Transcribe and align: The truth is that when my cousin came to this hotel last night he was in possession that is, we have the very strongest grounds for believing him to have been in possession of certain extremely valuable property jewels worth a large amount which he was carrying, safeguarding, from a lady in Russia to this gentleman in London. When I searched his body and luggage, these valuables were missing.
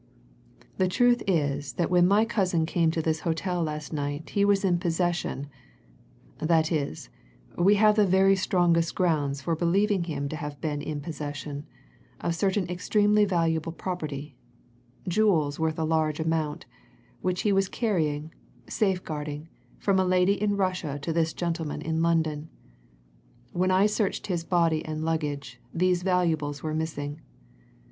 The 0.79 0.87
truth 0.87 1.21
is 1.27 1.73
that 1.73 1.91
when 1.91 2.07
my 2.07 2.25
cousin 2.25 2.65
came 2.65 2.89
to 2.89 3.03
this 3.03 3.19
hotel 3.19 3.61
last 3.61 3.93
night 3.93 4.31
he 4.31 4.43
was 4.43 4.65
in 4.65 4.79
possession 4.79 5.45
that 6.39 6.71
is, 6.71 7.09
we 7.55 7.75
have 7.75 7.97
the 7.97 8.07
very 8.07 8.35
strongest 8.35 8.95
grounds 8.95 9.41
for 9.43 9.55
believing 9.55 10.05
him 10.05 10.27
to 10.29 10.35
have 10.35 10.59
been 10.59 10.81
in 10.81 11.01
possession 11.01 11.67
of 12.19 12.33
certain 12.33 12.67
extremely 12.67 13.25
valuable 13.25 13.71
property 13.71 14.35
jewels 15.07 15.59
worth 15.59 15.77
a 15.77 15.83
large 15.83 16.19
amount 16.19 16.65
which 17.21 17.43
he 17.43 17.51
was 17.53 17.69
carrying, 17.69 18.33
safeguarding, 18.67 19.49
from 19.77 19.99
a 19.99 20.03
lady 20.03 20.33
in 20.41 20.57
Russia 20.57 20.97
to 21.03 21.13
this 21.13 21.31
gentleman 21.31 21.79
in 21.83 22.01
London. 22.01 22.49
When 23.53 23.69
I 23.69 23.85
searched 23.85 24.25
his 24.25 24.43
body 24.43 24.83
and 24.83 25.03
luggage, 25.05 25.61
these 25.71 26.01
valuables 26.01 26.63
were 26.63 26.73
missing. 26.73 27.21